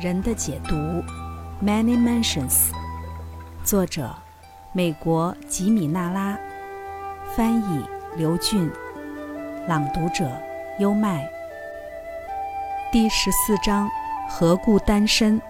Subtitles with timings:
[0.00, 0.76] 人的解读
[1.60, 2.68] ，Many Mansions，
[3.64, 4.14] 作者，
[4.72, 6.38] 美国吉米纳拉，
[7.34, 7.84] 翻译
[8.16, 8.70] 刘俊，
[9.66, 10.30] 朗读者
[10.78, 11.28] 优麦。
[12.92, 13.90] 第十四章：
[14.28, 15.42] 何故单身？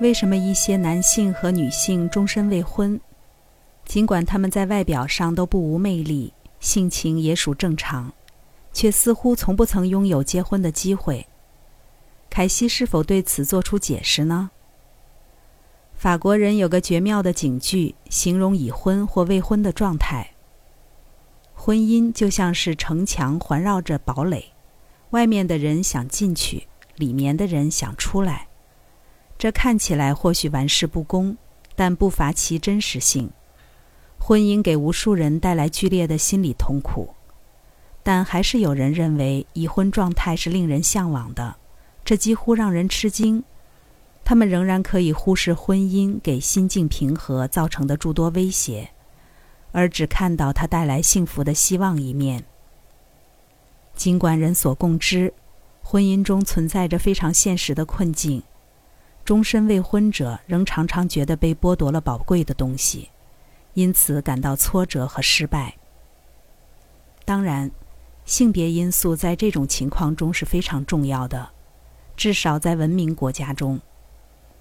[0.00, 2.98] 为什么一些男性和女性终身未婚？
[3.84, 8.10] 尽管他们在外表上都不无魅力，性情也属正常，
[8.72, 11.26] 却似乎从不曾拥有结婚的机会。
[12.32, 14.52] 凯西是否对此做出解释呢？
[15.94, 20.32] 法国人有个绝妙的警句，形容已婚或未婚的状态：
[21.52, 24.54] 婚姻就像是城墙环绕着堡垒，
[25.10, 28.48] 外面的人想进去，里面的人想出来。
[29.36, 31.36] 这看起来或许玩世不恭，
[31.76, 33.30] 但不乏其真实性。
[34.18, 37.12] 婚姻给无数人带来剧烈的心理痛苦，
[38.02, 41.56] 但还是有人认为已婚状态是令人向往的。
[42.04, 43.44] 这几乎让人吃惊，
[44.24, 48.90] 他们仍然可以忽视婚姻给心境平和造成的诸多威胁，
[49.70, 52.44] 而只看到它带来幸福的希望一面。
[53.94, 55.32] 尽管人所共知，
[55.82, 58.42] 婚姻中存在着非常现实的困境，
[59.24, 63.10] 终身未婚者仍常常觉得被剥夺了宝贵的东西，
[63.74, 65.76] 因此感到挫折和失败。
[67.24, 67.70] 当然，
[68.24, 71.50] 性别因素在这种情况中是非常重要的。
[72.22, 73.80] 至少在文明国家中，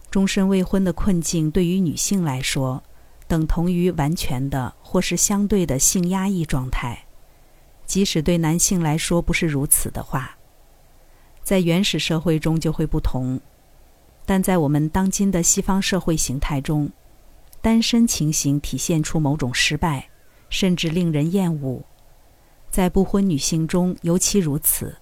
[0.10, 2.82] 终身未婚的困境对于女性来说，
[3.28, 7.06] 等同于完全的或是相对的性压抑状态。
[7.86, 10.36] 即使对男性来说不是如此的话，
[11.44, 13.40] 在原始社会中就会不同。
[14.26, 16.90] 但在我们当今的西方社会形态中，
[17.62, 20.10] 单身情形体现出某种失败，
[20.50, 21.80] 甚至令人厌恶。
[22.72, 24.98] 在不婚女性中尤其如此。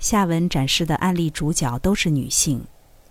[0.00, 2.64] 下文展示的案例主角都是女性，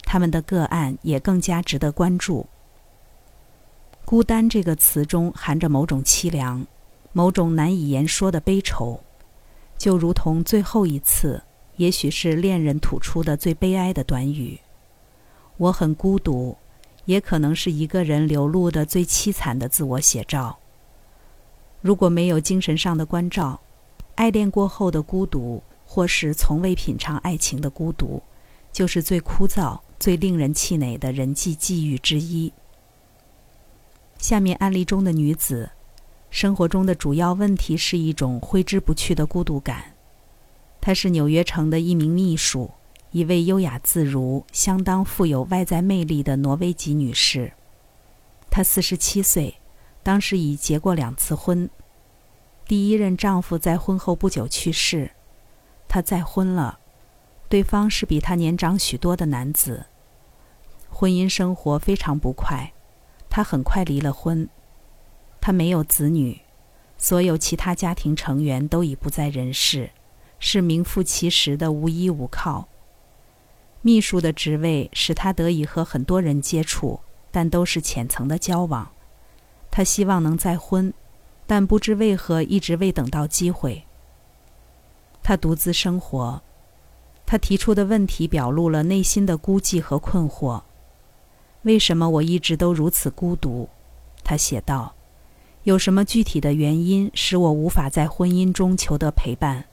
[0.03, 2.47] 她们的个案也更加值得关注。
[4.03, 6.65] 孤单这个词中含着某种凄凉，
[7.13, 8.99] 某种难以言说的悲愁，
[9.77, 11.43] 就如同最后一次，
[11.75, 14.59] 也许是恋人吐出的最悲哀的短语
[15.57, 16.57] ：“我很孤独”，
[17.05, 20.57] 也可能是一个人流露的最凄惨的自我写照。
[21.81, 23.59] 如果没有精神上的关照，
[24.15, 25.61] 爱恋过后的孤独。
[25.91, 28.21] 或是从未品尝爱情的孤独，
[28.71, 32.53] 就是最枯燥、最令人气馁的人际际遇之一。
[34.19, 35.71] 下面案例中的女子，
[36.29, 39.95] 生活中的主要问题是一种挥之不去的孤独感。
[40.79, 42.69] 她是纽约城的一名秘书，
[43.09, 47.51] 一位优雅自如、相当富有外在魅力的挪威籍女士。
[48.51, 49.55] 她四十七岁，
[50.03, 51.67] 当时已结过两次婚。
[52.67, 55.09] 第一任丈夫在婚后不久去世。
[55.89, 56.79] 她再婚了，
[57.49, 59.87] 对方是比她年长许多的男子。
[60.87, 62.71] 婚姻生活非常不快，
[63.29, 64.47] 她很快离了婚。
[65.41, 66.41] 她没有子女，
[66.97, 69.89] 所有其他家庭成员都已不在人世，
[70.37, 72.67] 是名副其实的无依无靠。
[73.81, 76.99] 秘书的职位使她得以和很多人接触，
[77.31, 78.91] 但都是浅层的交往。
[79.71, 80.93] 她希望能再婚，
[81.47, 83.85] 但不知为何一直未等到机会。
[85.21, 86.41] 他独自生活，
[87.25, 90.61] 他提出的问题表露了内心的孤寂和困惑。
[91.63, 93.69] 为什么我一直都如此孤独？
[94.23, 94.95] 他写道
[95.63, 99.65] ：“有什么具体的原因使我无法在婚姻中求得陪伴？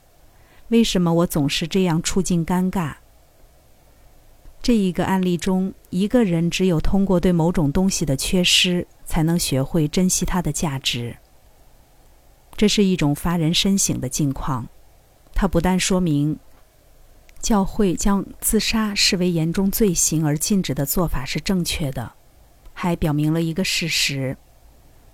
[0.67, 2.95] 为什么我总是这样处境尴尬？”
[4.61, 11.15] 这一个案例中，一个人只有通过对某种东西的缺失，才能学会珍惜它的价值。
[12.57, 14.67] 这是一种发人深省的境况。
[15.39, 16.39] 它不但说明
[17.39, 22.13] 教会将自杀视为严重罪行而禁止的做法是正确的，
[22.73, 24.35] 还表明了一个事实：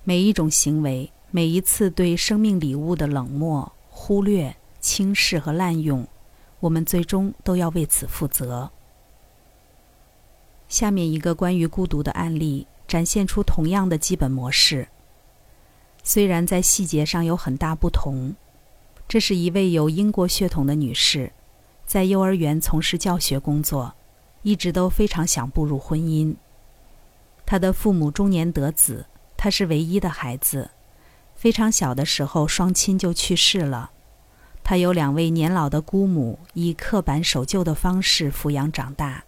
[0.06, 6.07] 每一种行为，每一次对生命礼物的冷漠、忽略、轻视和滥用，
[6.62, 8.71] 我们最终都要为此负责。
[10.69, 14.88] 下面一个关于孤独的案例展现出同样的基本模式，
[16.01, 18.33] 虽然在细节上有很大不同。
[19.13, 21.31] 这是一位有英国血统的女士，
[21.86, 23.94] 在幼儿园从事教学工作，
[24.42, 26.33] 一直都非常想步入婚姻。
[27.45, 29.06] 她的父母中年得子，
[29.38, 30.71] 她是唯一的孩子。
[31.36, 33.92] 非常小的时候，双亲就去世了。
[34.63, 39.25] 她有两位年老的姑母，以刻板守旧的方式抚养长大，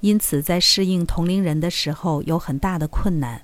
[0.00, 3.42] 因此在适应同龄人的时候有很大的困难。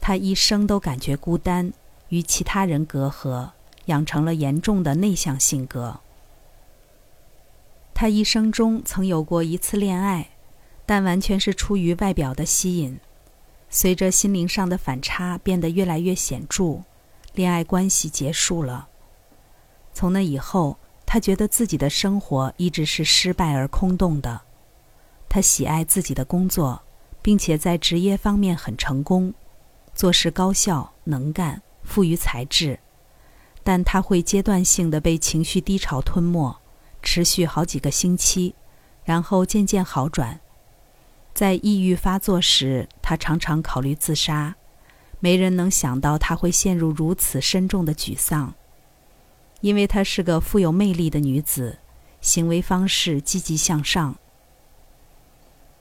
[0.00, 1.72] 她一生都感觉孤单，
[2.08, 3.50] 与其他人隔阂。
[3.86, 6.00] 养成了严重的内向性格。
[7.92, 10.30] 他一生中曾有过一次恋爱，
[10.84, 12.98] 但完全是出于外表的吸引。
[13.70, 16.82] 随着心灵上的反差变得越来越显著，
[17.34, 18.88] 恋爱关系结束了。
[19.92, 20.76] 从那以后，
[21.06, 24.42] 他觉得自己的生活一直是失败而空洞的。
[25.28, 26.82] 他喜爱自己的工作，
[27.22, 29.34] 并且在职业方面很成功，
[29.94, 32.78] 做事高效能干，富于才智。
[33.64, 36.60] 但他会阶段性的被情绪低潮吞没，
[37.02, 38.54] 持续好几个星期，
[39.02, 40.38] 然后渐渐好转。
[41.32, 44.54] 在抑郁发作时，他常常考虑自杀。
[45.18, 48.54] 没人能想到他会陷入如此深重的沮丧。
[49.62, 51.78] 因为她是个富有魅力的女子，
[52.20, 54.16] 行为方式积极向上。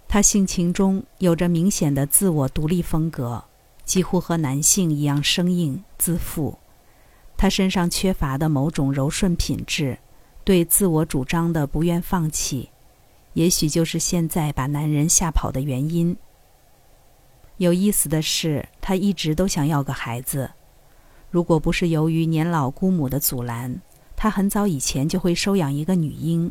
[0.07, 3.43] 她性情中有着明显的自我独立风格，
[3.83, 6.59] 几乎和男性一样生硬自负。
[7.43, 9.97] 他身上缺乏的某种柔顺品质，
[10.45, 12.69] 对自我主张的不愿放弃，
[13.33, 16.15] 也许就是现在把男人吓跑的原因。
[17.57, 20.51] 有意思的是，他一直都想要个孩子。
[21.31, 23.81] 如果不是由于年老姑母的阻拦，
[24.15, 26.49] 他很早以前就会收养一个女婴。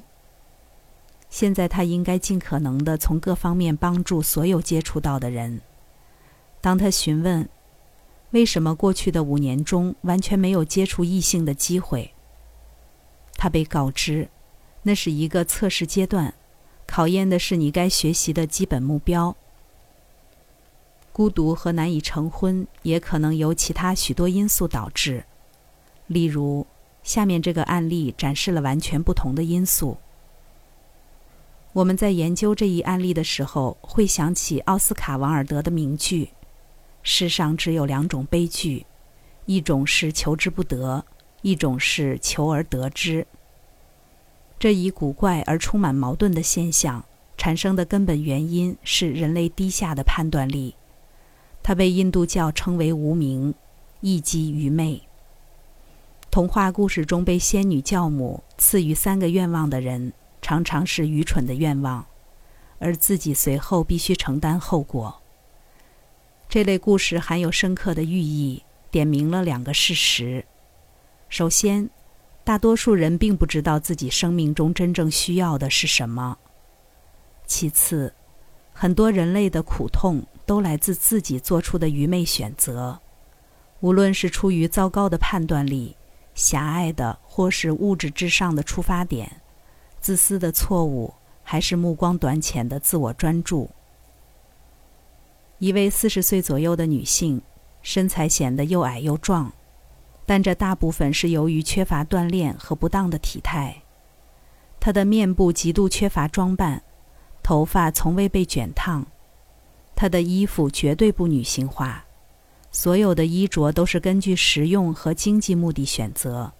[1.30, 5.62] 现在他应该尽可能的从各方面帮助所有接触到的人。
[6.60, 7.48] 当他询问
[8.32, 12.12] 为什么过去的五年中完全没有接触异性的机会，
[13.36, 14.28] 他被告知，
[14.82, 16.34] 那是一个测试阶段，
[16.86, 19.36] 考验的是你该学习的基本目标。
[21.12, 25.24] 孤独和难以成婚也可能由其他许多因素导致，
[26.06, 26.66] 例如，
[27.02, 29.98] 下面这个案例展示了完全不同的因素。
[31.74, 36.30] 我们在研究这一案例的时候，会想起奥斯卡·王尔德的名句
[37.02, 38.86] ：“世上只有两种悲剧，
[39.46, 41.04] 一种是求之不得，
[41.42, 43.26] 一种是求而得之。”
[44.58, 47.04] 这一古怪而充满矛盾的现象
[47.36, 50.76] 产生的根本原因是人类低下的判断力。
[51.64, 53.54] 它被印度教称为无名，
[54.00, 55.02] 意即愚昧。
[56.30, 62.06] 童话故事中被仙女教母赐予三个愿望的人，常常是愚蠢的愿望，
[62.78, 65.21] 而自己随后必须承担后果。
[66.52, 70.44] 这类故事含有深刻的寓意，点明了两个事实：
[71.30, 71.88] 首先，
[72.44, 76.36] 大多数人并不知道自己生命中真正需要的是什么；
[77.46, 78.12] 其次，
[78.70, 80.22] 很多人类的苦痛。
[80.44, 83.00] 都来自自己做出的愚昧选择，
[83.80, 85.96] 无论是出于糟糕的判断力、
[86.34, 89.40] 狭隘的或是物质至上的出发点、
[90.00, 93.70] 自私的错误，还是目光短浅的自我专注。
[95.62, 97.40] 一位四十岁左右的女性，
[97.82, 99.52] 身材显得又矮又壮，
[100.26, 103.80] 但这大部分是由于缺乏锻炼和不当的体态。
[104.80, 106.82] 她的面部极度缺乏装扮，
[107.44, 109.06] 头发从未被卷烫。
[109.94, 112.06] 她的衣服绝对不女性化，
[112.72, 116.52] 所有的衣着都是根据实用和经济目的选择，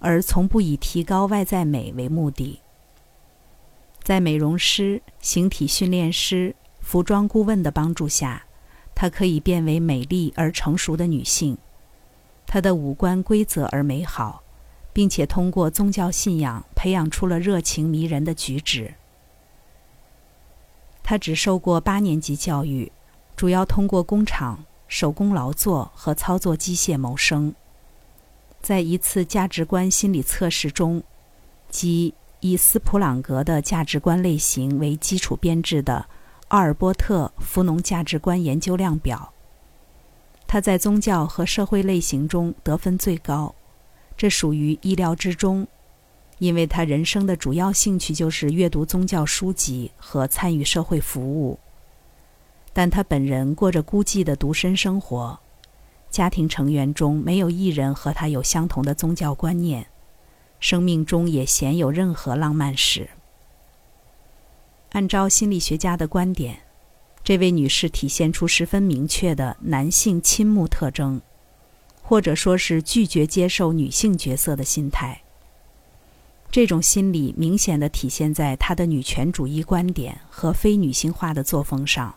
[0.00, 2.58] 而从不以提高外在美为目的。
[4.02, 8.46] 在美容师、形体训练师、服装顾问的帮助下，
[9.00, 11.56] 她可以变为美丽而成熟的女性。
[12.48, 14.42] 她的五官规则而美好，
[14.92, 18.94] 并且通过宗教信仰培养出了热情迷人的举止。
[21.04, 22.90] 她只受过八年级教育，
[23.36, 27.54] 主要通过工厂手工劳作和操作机械谋生。
[28.60, 31.04] 在一次价值观心理测试中，
[31.70, 36.08] 即以斯普朗格的价值观类型为基础编制的
[36.48, 39.34] 奥尔波特·福农价值观研究量表，
[40.46, 43.54] 他在宗教和社会类型中得分最高，
[44.16, 45.66] 这属于意料之中。
[46.38, 51.58] 因为他人生的主要兴趣就是阅读宗教书籍和参与社会服务，
[52.72, 55.38] 但他本人过着孤寂的独身生活，
[56.10, 59.88] 家庭成员中没有一人和他有相同的宗教观念，
[60.60, 63.10] 生命中也鲜有任何浪漫史。
[64.90, 66.58] 按照心理学家的观点，
[67.22, 71.20] 这位女士体现出十分明确的男性倾慕特征，
[72.02, 75.20] 或者说是拒绝接受女性角色的心态。
[76.50, 82.14] 这种心理明显的体现在他的女权主义观点和非女性化的作风上，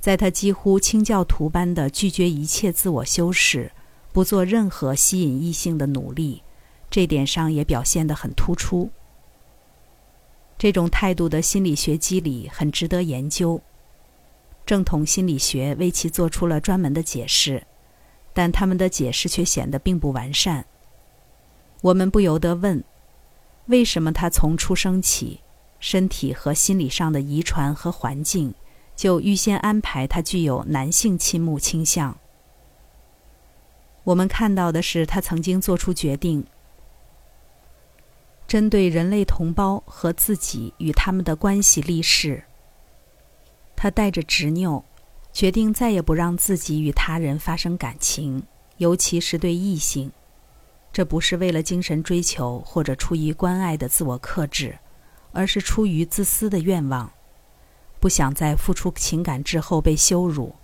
[0.00, 3.70] 在他几乎清教徒般的拒绝一切自我修饰，
[4.12, 6.42] 不做任何吸引异性的努力，
[6.88, 8.90] 这点上也表现得很突出。
[10.58, 13.60] 这种态度的心理学机理很值得研究，
[14.64, 17.66] 正统心理学为其做出了专门的解释，
[18.32, 20.64] 但他们的解释却显得并不完善。
[21.82, 22.82] 我们不由得问。
[23.66, 25.40] 为什么他从出生起，
[25.80, 28.54] 身体和心理上的遗传和环境
[28.94, 32.16] 就预先安排他具有男性倾慕倾向？
[34.04, 36.46] 我们看到的是，他曾经做出决定，
[38.46, 42.44] 针对人类同胞和自己与他们的关系立誓。
[43.74, 44.84] 他带着执拗，
[45.32, 48.42] 决定再也不让自己与他人发生感情，
[48.78, 50.10] 尤其是对异性。
[50.92, 54.78] 这不是为了精神追求或者出于关爱的自我克制，
[55.32, 57.12] 而是出于自私的愿望，
[58.00, 60.54] 不想在付出情感之后被羞辱。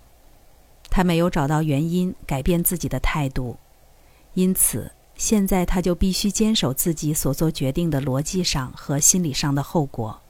[0.88, 3.58] 他没有找到原因改变自己的态度，
[4.32, 10.20] 因此现在他就必须坚守自己所做决定的逻辑上和心理上的后果。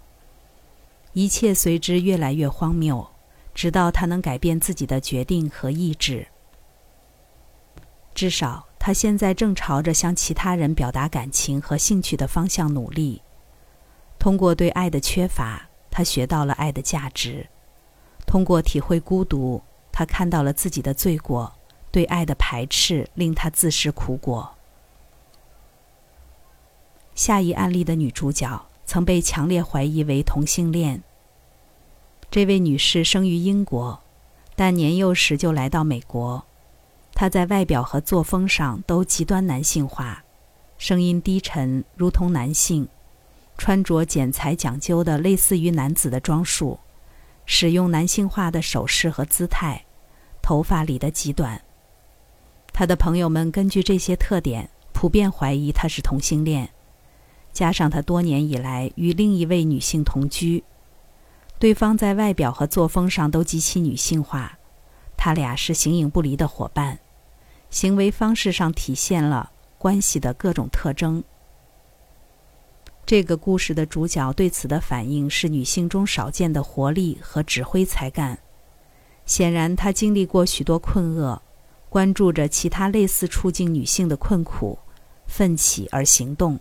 [1.14, 3.08] 一切随之越来越荒谬，
[3.54, 6.26] 直到他能改变自己的决定和意志。
[8.14, 13.22] 至少他现在正朝着向其他人表达感情和兴趣的方向努力。
[14.18, 17.46] 通过对爱的缺乏，他学到了爱的价值；
[18.26, 19.62] 通过体会孤独。
[19.90, 21.50] 他看到了自己的罪过，
[21.90, 24.54] 对爱的排斥令他自食苦果。
[27.14, 31.02] 下一案例的女主角曾被强烈怀疑为同性恋。
[32.30, 34.00] 这位女士生于英国，
[34.56, 36.44] 但年幼时就来到美国。
[37.14, 40.24] 她在外表和作风上都极端男性化，
[40.78, 42.88] 声音低沉，如同男性，
[43.58, 46.78] 穿着剪裁讲究的类似于男子的装束。
[47.44, 49.84] 使用男性化的手势和姿态，
[50.40, 51.60] 头发理得极短。
[52.72, 56.70] 她的朋友们根据这些特点，普遍怀疑她是同性恋。
[57.52, 60.64] 加上他多年以来与另一位女性同居，
[61.58, 64.58] 对方在外表和作风上都极其女性化，
[65.16, 66.98] 他俩是形影不离的伙伴，
[67.70, 71.22] 行为方式上体现了关系的各种特征。
[73.04, 78.38] 这个故事的主角对此的反应是女性中少见的活力和指挥才干。
[79.26, 81.42] 显然，她经历过许多困厄，
[81.88, 84.78] 关注着其他类似处境女性的困苦，
[85.26, 86.58] 奋起而行动，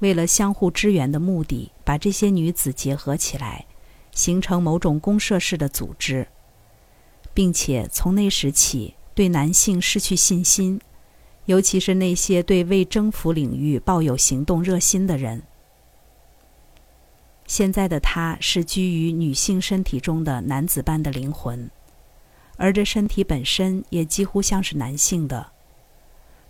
[0.00, 3.66] 为了相互支援的目的，把这些女子结合起来，
[4.12, 6.28] 形成某种公社式的组织，
[7.32, 10.80] 并且从那时起对男性失去信心，
[11.46, 15.42] 尤其是那些对未征服领域抱有行动热心的人。
[17.46, 21.70] 现在的他是居于女性身体中的男子般的灵魂，
[22.56, 25.52] 而这身体本身也几乎像是男性的。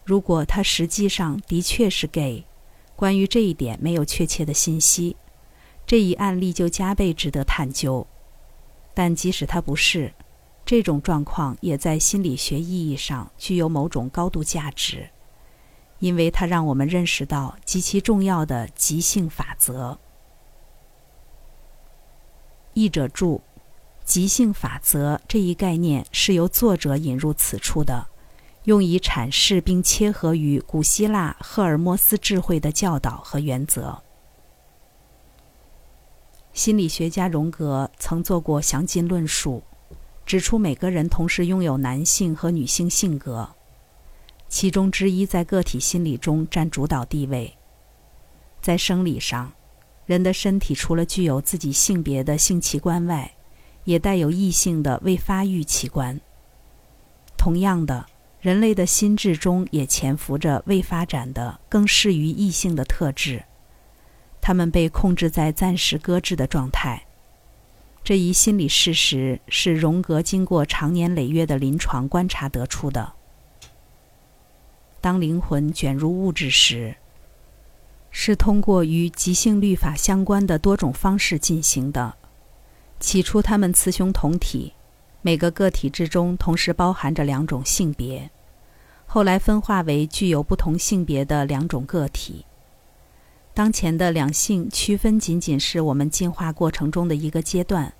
[0.04, 2.44] 如果他实际上的确是 gay，
[2.96, 5.16] 关于这一点没有确切的信息，
[5.86, 8.06] 这一案例就加倍值得探究。
[8.94, 10.14] 但即使他不是，
[10.64, 15.10] 这种状况也在心理学意义上具有某种高度价值，
[15.98, 19.98] 因为它让我们认识到极其重要的即性法则。
[22.72, 23.42] 译者注
[24.04, 28.08] ：“即兴法则”这一概念是由作者引入此处的，
[28.66, 34.02] 用以阐释并切合于古希腊赫尔墨斯智慧的教导和原则。
[36.52, 39.62] 心理学家荣格曾做过详尽论述，
[40.24, 43.48] 指出每个人同时拥有男性和女性性格，
[44.48, 47.56] 其中之一在个体心理中占主导地位，
[48.60, 49.52] 在生理上。
[50.06, 53.32] 人的身体除了具有自己性别的性器官外，
[53.84, 56.20] 也带有异性的未发育器官。
[57.36, 58.06] 同样的，
[58.46, 63.42] 人类的心智中也潜伏着未发展的、更适于异性的特质，
[64.40, 67.08] 它们被控制在暂时搁置的状态。
[68.04, 73.14] 这一心理事实是荣格经过长年累月的临床观察得出的。
[75.00, 76.94] 当灵魂卷入物质时，
[78.12, 82.14] 是通过与即兴律法相关的多种方式进行的。
[83.00, 84.72] 起初，他们雌雄同体，
[85.20, 88.30] 每个个体之中同时包含着两种性别。
[89.16, 92.44] 后来分化为具有不同性别的两种个体。
[93.54, 97.94] 当前的两性区分仅仅是我们进化过程中的一个阶段，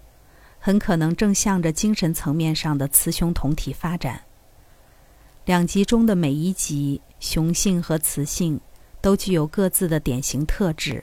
[0.58, 4.24] 很可能正向着精神层面上的雌雄同体发展。
[5.46, 8.60] 两极中的每一极，雄性和雌性。
[9.00, 11.02] 都具有各自的典型特质，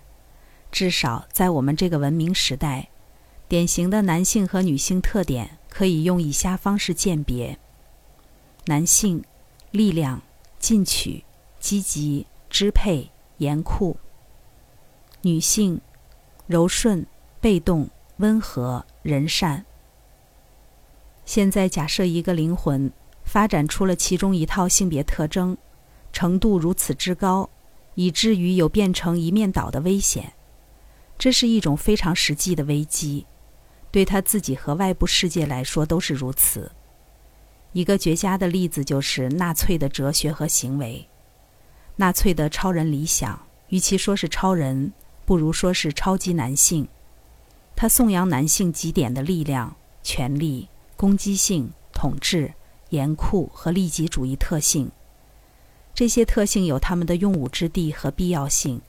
[0.71, 2.89] 至少在我们这个文明时代，
[3.47, 7.57] 典型的男性和女性特点可以用以下方式鉴别：
[8.65, 9.23] 男性，
[9.73, 10.21] 力量、
[10.59, 11.25] 进取、
[11.59, 13.97] 积极、支配、严酷；
[15.23, 15.81] 女性，
[16.45, 17.05] 柔顺、
[17.41, 19.65] 被动、温和、仁善。
[21.25, 22.91] 现在假设一个灵魂
[23.23, 25.57] 发展出了其中一套性别特征，
[26.11, 27.49] 程度如此之高。
[27.95, 30.33] 以至于有变成一面倒的危险。
[31.17, 33.27] 这是一种非常实际的危机，
[33.91, 36.71] 对他自己和外部世界来说都是如此。
[37.73, 41.07] 一个绝佳的例子就是纳粹的哲学和行为。
[41.97, 44.93] 纳粹的超人理想，与其说是超人，
[45.25, 46.87] 不如说是超级男性。
[47.75, 52.53] 他颂扬男性极点的力量、权力、攻击性、统治、
[52.89, 54.91] 严酷和利己主义特性。
[55.95, 58.81] 这些特性有他们的用武之地和必要性，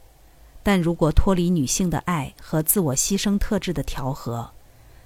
[0.62, 4.52] 但如果脱离女性的爱和自我牺牲特质的调和，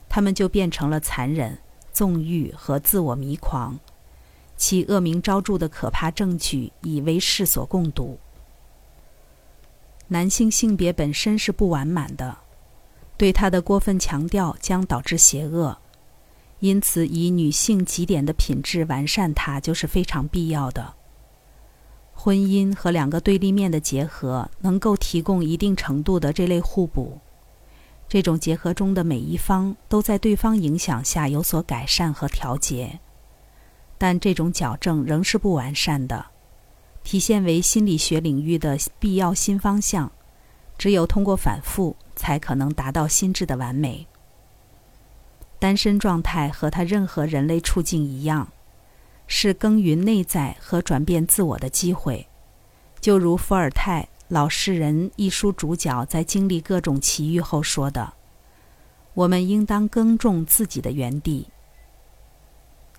[0.09, 1.59] 他们就变成了残忍、
[1.99, 3.77] 纵欲和自我迷狂。
[4.57, 8.21] 其恶名昭著的可怕证据已为世所共睹。
[10.07, 12.39] 男性性别本身是不完满的，
[13.17, 15.77] 对他的过分强调将导致邪恶，
[16.61, 20.95] 因此以女性极点的品质完善它就是非常必要的。
[22.15, 27.19] 婚姻和两个对立面的结合能够提供一定程度的这类互补，
[28.09, 33.01] 这种结合中的每一方都在对方影响下有所改善和调节。
[33.99, 36.27] 但这种矫正仍是不完善的，
[37.05, 40.11] 体现为心理学领域的必要新方向。
[40.79, 44.07] 只有通过反复，才可能达到心智的完美。
[45.59, 48.53] 单身状态和他任何人类处境一样，
[49.27, 52.29] 是耕耘内在和转变自我的机会。
[53.01, 58.13] 就如伏尔泰《老实人》一书主角在经历各种奇遇后说的
[59.15, 61.49] ：“我们应当耕种自己的园地。”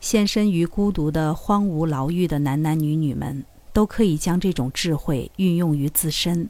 [0.01, 6.50] 献身于孤独的荒芜牢狱的男男女女们，都可以将这种智慧运用于自身。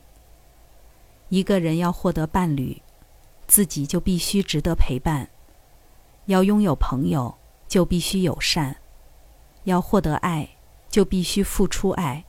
[1.28, 2.82] 一个人要获得伴侣，
[3.48, 5.28] 自己就必须值得陪伴；
[6.28, 7.36] 要拥有朋友，
[7.68, 8.76] 就必须友善；
[9.66, 10.48] 要获得爱，
[10.90, 12.24] 就必须付出爱。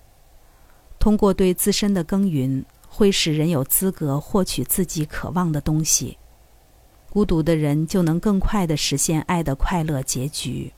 [1.00, 6.18] 通过对自身的耕耘，会使人有资格获取自己渴望的东西。
[7.08, 10.72] 孤独的人就能更快地实现爱的快乐结局。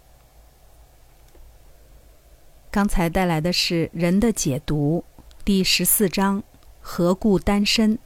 [2.70, 5.04] 刚才带来的是《人的解读》
[5.44, 6.42] 第十四章
[6.80, 7.98] “何故单身”。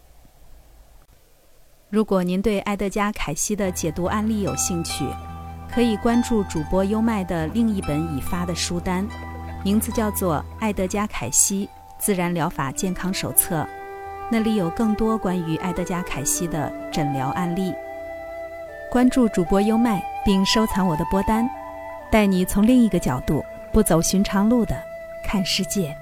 [1.88, 5.04] 如果您对埃德加·凯西的解读案例有兴趣，
[5.70, 9.06] 可以关注主播优麦的另一本已发的书单，
[9.64, 13.62] 名字叫做《埃德加·凯西自然疗法健康手册》，
[14.30, 17.74] 那里有更多关于埃德加·凯西的诊疗案例。
[18.90, 21.48] 关注主播优麦，并收藏我的播单，
[22.10, 23.44] 带你从另一个角度。
[23.72, 24.74] 不走寻常路的
[25.22, 25.94] 看世界。